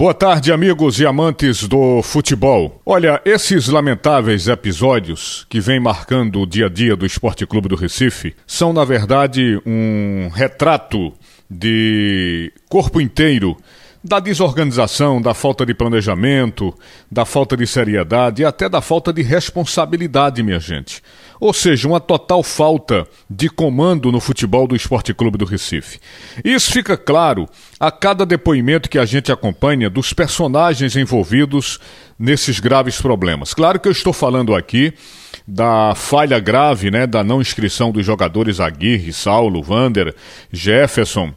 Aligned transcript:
Boa 0.00 0.14
tarde, 0.14 0.50
amigos 0.50 0.98
e 0.98 1.04
amantes 1.04 1.68
do 1.68 2.00
futebol. 2.02 2.80
Olha, 2.86 3.20
esses 3.22 3.68
lamentáveis 3.68 4.48
episódios 4.48 5.46
que 5.46 5.60
vêm 5.60 5.78
marcando 5.78 6.40
o 6.40 6.46
dia 6.46 6.64
a 6.64 6.68
dia 6.70 6.96
do 6.96 7.04
Esporte 7.04 7.46
Clube 7.46 7.68
do 7.68 7.76
Recife 7.76 8.34
são, 8.46 8.72
na 8.72 8.82
verdade, 8.82 9.60
um 9.66 10.30
retrato 10.32 11.12
de 11.50 12.50
corpo 12.70 12.98
inteiro 12.98 13.58
da 14.02 14.18
desorganização, 14.18 15.20
da 15.20 15.34
falta 15.34 15.64
de 15.66 15.74
planejamento, 15.74 16.74
da 17.10 17.26
falta 17.26 17.56
de 17.56 17.66
seriedade 17.66 18.42
e 18.42 18.44
até 18.44 18.68
da 18.68 18.80
falta 18.80 19.12
de 19.12 19.22
responsabilidade, 19.22 20.42
minha 20.42 20.58
gente. 20.58 21.02
Ou 21.38 21.52
seja, 21.52 21.88
uma 21.88 22.00
total 22.00 22.42
falta 22.42 23.06
de 23.28 23.48
comando 23.48 24.10
no 24.10 24.20
futebol 24.20 24.66
do 24.66 24.76
Esporte 24.76 25.12
Clube 25.14 25.38
do 25.38 25.44
Recife. 25.44 25.98
Isso 26.44 26.72
fica 26.72 26.96
claro 26.96 27.48
a 27.78 27.90
cada 27.90 28.26
depoimento 28.26 28.90
que 28.90 28.98
a 28.98 29.04
gente 29.04 29.32
acompanha 29.32 29.88
dos 29.88 30.12
personagens 30.12 30.96
envolvidos 30.96 31.78
nesses 32.18 32.60
graves 32.60 33.00
problemas. 33.00 33.54
Claro 33.54 33.80
que 33.80 33.88
eu 33.88 33.92
estou 33.92 34.12
falando 34.12 34.54
aqui 34.54 34.92
da 35.46 35.94
falha 35.94 36.38
grave, 36.38 36.90
né, 36.90 37.06
da 37.06 37.24
não 37.24 37.40
inscrição 37.40 37.90
dos 37.90 38.04
jogadores 38.04 38.60
Aguirre, 38.60 39.12
Saulo, 39.12 39.62
Vander, 39.62 40.14
Jefferson, 40.52 41.34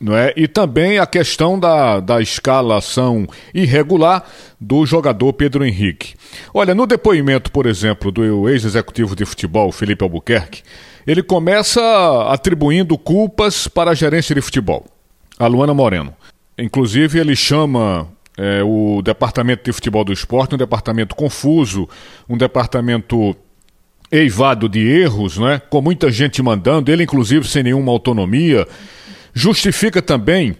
não 0.00 0.16
é? 0.16 0.32
E 0.36 0.48
também 0.48 0.98
a 0.98 1.06
questão 1.06 1.58
da, 1.58 2.00
da 2.00 2.20
escalação 2.20 3.26
irregular 3.54 4.24
do 4.60 4.86
jogador 4.86 5.32
Pedro 5.34 5.64
Henrique. 5.64 6.14
Olha, 6.54 6.74
no 6.74 6.86
depoimento, 6.86 7.52
por 7.52 7.66
exemplo, 7.66 8.10
do 8.10 8.48
ex-executivo 8.48 9.14
de 9.14 9.24
futebol, 9.24 9.70
Felipe 9.70 10.02
Albuquerque, 10.02 10.62
ele 11.06 11.22
começa 11.22 11.80
atribuindo 12.28 12.96
culpas 12.96 13.68
para 13.68 13.90
a 13.90 13.94
gerência 13.94 14.34
de 14.34 14.40
futebol, 14.40 14.86
a 15.38 15.46
Luana 15.46 15.74
Moreno. 15.74 16.14
Inclusive, 16.56 17.18
ele 17.18 17.34
chama 17.34 18.08
é, 18.36 18.62
o 18.62 19.02
departamento 19.02 19.64
de 19.64 19.72
futebol 19.72 20.04
do 20.04 20.12
esporte 20.12 20.54
um 20.54 20.58
departamento 20.58 21.14
confuso, 21.14 21.88
um 22.28 22.36
departamento 22.36 23.36
eivado 24.10 24.68
de 24.68 24.80
erros, 24.80 25.38
né? 25.38 25.60
com 25.70 25.80
muita 25.80 26.10
gente 26.10 26.42
mandando, 26.42 26.90
ele 26.90 27.04
inclusive 27.04 27.46
sem 27.46 27.62
nenhuma 27.62 27.92
autonomia. 27.92 28.66
Justifica 29.40 30.02
também 30.02 30.54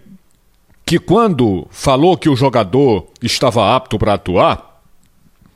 que 0.87 0.99
quando 0.99 1.67
falou 1.71 2.17
que 2.17 2.31
o 2.31 2.35
jogador 2.35 3.09
estava 3.21 3.77
apto 3.77 3.99
para 3.99 4.15
atuar, 4.15 4.81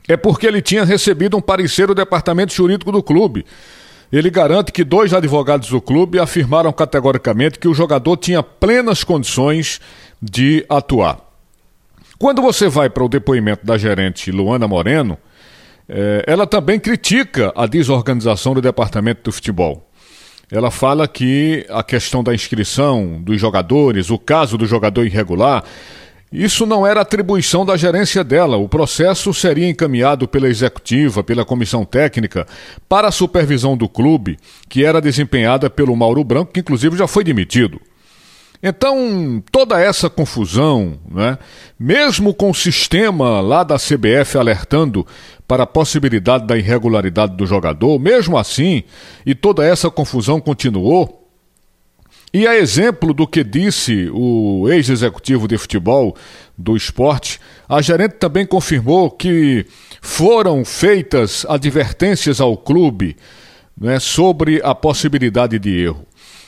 é 0.07 0.15
porque 0.15 0.45
ele 0.45 0.61
tinha 0.61 0.85
recebido 0.85 1.35
um 1.35 1.41
parecer 1.41 1.87
do 1.87 1.95
departamento 1.95 2.53
jurídico 2.53 2.91
do 2.91 3.01
clube. 3.01 3.43
Ele 4.13 4.29
garante 4.29 4.71
que 4.71 4.83
dois 4.83 5.11
advogados 5.11 5.69
do 5.69 5.81
clube 5.81 6.19
afirmaram 6.19 6.71
categoricamente 6.71 7.57
que 7.57 7.67
o 7.67 7.73
jogador 7.73 8.15
tinha 8.17 8.43
plenas 8.43 9.03
condições 9.03 9.81
de 10.21 10.63
atuar. 10.69 11.17
Quando 12.19 12.43
você 12.43 12.69
vai 12.69 12.91
para 12.91 13.05
o 13.05 13.09
depoimento 13.09 13.65
da 13.65 13.75
gerente 13.75 14.29
Luana 14.29 14.67
Moreno, 14.67 15.17
eh, 15.89 16.23
ela 16.27 16.45
também 16.45 16.79
critica 16.79 17.51
a 17.55 17.65
desorganização 17.65 18.53
do 18.53 18.61
departamento 18.61 19.23
do 19.23 19.31
futebol 19.31 19.84
ela 20.51 20.69
fala 20.69 21.07
que 21.07 21.65
a 21.69 21.83
questão 21.83 22.23
da 22.23 22.33
inscrição 22.33 23.21
dos 23.21 23.39
jogadores, 23.39 24.09
o 24.09 24.17
caso 24.17 24.57
do 24.57 24.65
jogador 24.65 25.05
irregular, 25.05 25.63
isso 26.31 26.65
não 26.65 26.85
era 26.85 27.01
atribuição 27.01 27.65
da 27.65 27.77
gerência 27.77 28.23
dela. 28.23 28.57
O 28.57 28.67
processo 28.67 29.33
seria 29.33 29.69
encaminhado 29.69 30.27
pela 30.27 30.49
executiva, 30.49 31.23
pela 31.23 31.45
comissão 31.45 31.85
técnica, 31.85 32.45
para 32.89 33.07
a 33.07 33.11
supervisão 33.11 33.77
do 33.77 33.87
clube, 33.87 34.37
que 34.67 34.83
era 34.83 35.01
desempenhada 35.01 35.69
pelo 35.69 35.95
Mauro 35.95 36.23
Branco, 36.23 36.51
que 36.51 36.59
inclusive 36.59 36.97
já 36.97 37.07
foi 37.07 37.23
demitido. 37.23 37.79
Então, 38.67 39.43
toda 39.51 39.79
essa 39.79 40.09
confusão, 40.09 40.97
né, 41.07 41.37
mesmo 41.79 42.33
com 42.33 42.49
o 42.49 42.55
sistema 42.55 43.39
lá 43.39 43.63
da 43.63 43.75
CBF 43.75 44.39
alertando 44.39 45.05
para 45.47 45.61
a 45.61 45.67
possibilidade 45.67 46.47
da 46.47 46.57
irregularidade 46.57 47.37
do 47.37 47.45
jogador, 47.45 47.99
mesmo 47.99 48.39
assim, 48.39 48.81
e 49.23 49.35
toda 49.35 49.63
essa 49.63 49.91
confusão 49.91 50.41
continuou. 50.41 51.29
E 52.33 52.47
a 52.47 52.55
exemplo 52.55 53.13
do 53.13 53.27
que 53.27 53.43
disse 53.43 54.09
o 54.11 54.67
ex-executivo 54.67 55.47
de 55.47 55.59
futebol 55.59 56.15
do 56.57 56.75
esporte, 56.75 57.39
a 57.69 57.83
gerente 57.83 58.13
também 58.13 58.47
confirmou 58.47 59.11
que 59.11 59.63
foram 60.01 60.65
feitas 60.65 61.45
advertências 61.47 62.41
ao 62.41 62.57
clube 62.57 63.15
né, 63.79 63.99
sobre 63.99 64.59
a 64.63 64.73
possibilidade 64.73 65.59
de 65.59 65.83
erro 65.83 66.03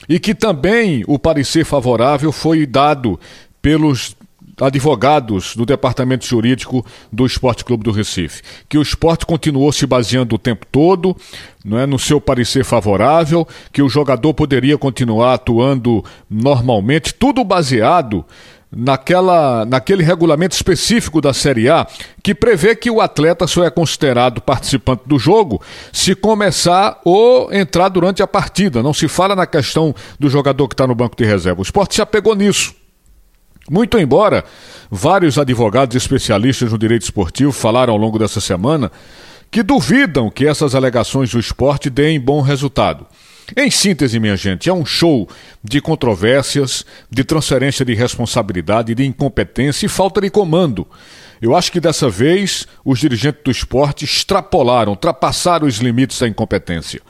e 0.08 0.18
que 0.18 0.34
também 0.34 1.04
o 1.06 1.18
parecer 1.18 1.64
favorável 1.64 2.32
foi 2.32 2.66
dado 2.66 3.18
pelos 3.60 4.16
advogados 4.60 5.54
do 5.54 5.64
Departamento 5.64 6.26
Jurídico 6.26 6.84
do 7.12 7.24
Esporte 7.24 7.64
Clube 7.64 7.84
do 7.84 7.92
Recife, 7.92 8.42
que 8.68 8.78
o 8.78 8.82
esporte 8.82 9.24
continuou 9.24 9.70
se 9.72 9.86
baseando 9.86 10.34
o 10.34 10.38
tempo 10.38 10.66
todo 10.70 11.16
não 11.64 11.78
é, 11.78 11.86
no 11.86 11.98
seu 11.98 12.20
parecer 12.20 12.64
favorável, 12.64 13.46
que 13.72 13.82
o 13.82 13.88
jogador 13.88 14.32
poderia 14.34 14.78
continuar 14.78 15.34
atuando 15.34 16.04
normalmente, 16.30 17.12
tudo 17.12 17.44
baseado 17.44 18.24
naquela, 18.70 19.64
naquele 19.64 20.02
regulamento 20.02 20.54
específico 20.54 21.20
da 21.20 21.32
Série 21.32 21.68
A 21.68 21.86
que 22.22 22.34
prevê 22.34 22.76
que 22.76 22.90
o 22.90 23.00
atleta 23.00 23.46
só 23.46 23.64
é 23.64 23.70
considerado 23.70 24.40
participante 24.40 25.02
do 25.06 25.18
jogo 25.18 25.62
se 25.92 26.14
começar 26.14 27.00
ou 27.04 27.52
entrar 27.52 27.88
durante 27.88 28.22
a 28.22 28.26
partida. 28.26 28.82
Não 28.82 28.92
se 28.92 29.08
fala 29.08 29.34
na 29.34 29.46
questão 29.46 29.94
do 30.18 30.28
jogador 30.28 30.68
que 30.68 30.74
está 30.74 30.86
no 30.86 30.94
banco 30.94 31.16
de 31.16 31.24
reserva. 31.24 31.60
O 31.60 31.62
esporte 31.62 31.94
se 31.94 32.02
apegou 32.02 32.34
nisso. 32.34 32.74
Muito 33.70 33.98
embora 33.98 34.44
vários 34.90 35.38
advogados 35.38 35.94
especialistas 35.94 36.72
no 36.72 36.78
direito 36.78 37.02
esportivo 37.02 37.52
falaram 37.52 37.92
ao 37.92 37.98
longo 37.98 38.18
dessa 38.18 38.40
semana 38.40 38.90
que 39.50 39.62
duvidam 39.62 40.30
que 40.30 40.46
essas 40.46 40.74
alegações 40.74 41.30
do 41.30 41.38
esporte 41.38 41.88
deem 41.88 42.20
bom 42.20 42.40
resultado. 42.40 43.06
Em 43.56 43.70
síntese, 43.70 44.20
minha 44.20 44.36
gente, 44.36 44.68
é 44.68 44.72
um 44.72 44.84
show 44.84 45.28
de 45.64 45.80
controvérsias, 45.80 46.84
de 47.10 47.24
transferência 47.24 47.84
de 47.84 47.94
responsabilidade, 47.94 48.94
de 48.94 49.06
incompetência 49.06 49.86
e 49.86 49.88
falta 49.88 50.20
de 50.20 50.28
comando. 50.28 50.86
Eu 51.40 51.56
acho 51.56 51.72
que 51.72 51.80
dessa 51.80 52.10
vez 52.10 52.66
os 52.84 52.98
dirigentes 52.98 53.42
do 53.44 53.50
esporte 53.50 54.04
extrapolaram, 54.04 54.92
ultrapassaram 54.92 55.66
os 55.66 55.78
limites 55.78 56.18
da 56.18 56.28
incompetência. 56.28 57.00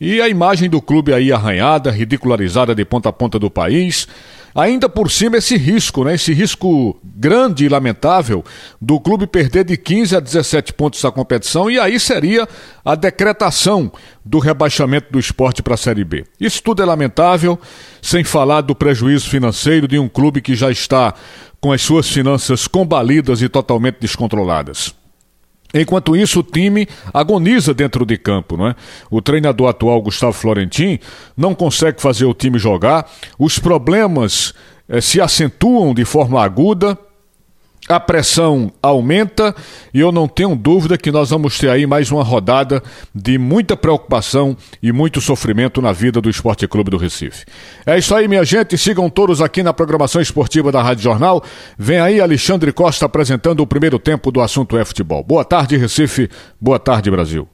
E 0.00 0.20
a 0.20 0.28
imagem 0.28 0.68
do 0.68 0.80
clube 0.80 1.12
aí 1.12 1.30
arranhada, 1.30 1.90
ridicularizada 1.90 2.74
de 2.74 2.84
ponta 2.84 3.08
a 3.10 3.12
ponta 3.12 3.38
do 3.38 3.50
país, 3.50 4.08
Ainda 4.54 4.88
por 4.88 5.10
cima, 5.10 5.38
esse 5.38 5.56
risco, 5.56 6.04
né? 6.04 6.14
esse 6.14 6.32
risco 6.32 6.98
grande 7.02 7.64
e 7.64 7.68
lamentável 7.68 8.44
do 8.80 9.00
clube 9.00 9.26
perder 9.26 9.64
de 9.64 9.76
15 9.76 10.16
a 10.16 10.20
17 10.20 10.74
pontos 10.74 11.04
a 11.04 11.10
competição, 11.10 11.70
e 11.70 11.78
aí 11.78 11.98
seria 11.98 12.46
a 12.84 12.94
decretação 12.94 13.90
do 14.24 14.38
rebaixamento 14.38 15.10
do 15.10 15.18
esporte 15.18 15.62
para 15.62 15.74
a 15.74 15.78
Série 15.78 16.04
B. 16.04 16.24
Isso 16.38 16.62
tudo 16.62 16.82
é 16.82 16.84
lamentável, 16.84 17.58
sem 18.00 18.22
falar 18.24 18.60
do 18.60 18.74
prejuízo 18.74 19.28
financeiro 19.28 19.88
de 19.88 19.98
um 19.98 20.08
clube 20.08 20.42
que 20.42 20.54
já 20.54 20.70
está 20.70 21.14
com 21.60 21.72
as 21.72 21.80
suas 21.80 22.08
finanças 22.08 22.66
combalidas 22.66 23.40
e 23.40 23.48
totalmente 23.48 23.98
descontroladas. 24.00 25.01
Enquanto 25.74 26.16
isso, 26.16 26.40
o 26.40 26.42
time 26.42 26.86
agoniza 27.12 27.72
dentro 27.72 28.04
de 28.04 28.16
campo, 28.18 28.56
não 28.56 28.68
é? 28.68 28.76
O 29.10 29.22
treinador 29.22 29.68
atual, 29.68 30.00
Gustavo 30.02 30.32
Florentin, 30.32 30.98
não 31.36 31.54
consegue 31.54 32.00
fazer 32.00 32.24
o 32.24 32.34
time 32.34 32.58
jogar, 32.58 33.10
os 33.38 33.58
problemas 33.58 34.52
eh, 34.88 35.00
se 35.00 35.20
acentuam 35.20 35.94
de 35.94 36.04
forma 36.04 36.42
aguda 36.42 36.98
a 37.88 37.98
pressão 37.98 38.72
aumenta 38.80 39.54
e 39.92 40.00
eu 40.00 40.12
não 40.12 40.28
tenho 40.28 40.54
dúvida 40.54 40.96
que 40.96 41.10
nós 41.10 41.30
vamos 41.30 41.58
ter 41.58 41.68
aí 41.68 41.86
mais 41.86 42.10
uma 42.10 42.22
rodada 42.22 42.82
de 43.14 43.36
muita 43.38 43.76
preocupação 43.76 44.56
e 44.82 44.92
muito 44.92 45.20
sofrimento 45.20 45.82
na 45.82 45.92
vida 45.92 46.20
do 46.20 46.30
Esporte 46.30 46.66
Clube 46.68 46.90
do 46.90 46.96
Recife. 46.96 47.44
É 47.84 47.98
isso 47.98 48.14
aí, 48.14 48.28
minha 48.28 48.44
gente. 48.44 48.78
Sigam 48.78 49.10
todos 49.10 49.40
aqui 49.40 49.62
na 49.62 49.72
programação 49.72 50.22
esportiva 50.22 50.70
da 50.70 50.82
Rádio 50.82 51.02
Jornal. 51.02 51.42
Vem 51.76 52.00
aí 52.00 52.20
Alexandre 52.20 52.72
Costa 52.72 53.06
apresentando 53.06 53.60
o 53.60 53.66
primeiro 53.66 53.98
tempo 53.98 54.30
do 54.30 54.40
assunto 54.40 54.78
é 54.78 54.84
futebol. 54.84 55.22
Boa 55.24 55.44
tarde, 55.44 55.76
Recife. 55.76 56.30
Boa 56.60 56.78
tarde, 56.78 57.10
Brasil. 57.10 57.51